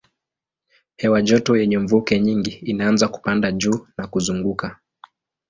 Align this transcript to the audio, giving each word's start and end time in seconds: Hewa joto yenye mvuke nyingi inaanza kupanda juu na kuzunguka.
Hewa 0.97 1.21
joto 1.21 1.57
yenye 1.57 1.77
mvuke 1.77 2.19
nyingi 2.19 2.51
inaanza 2.51 3.07
kupanda 3.07 3.51
juu 3.51 3.87
na 3.97 4.07
kuzunguka. 4.07 4.79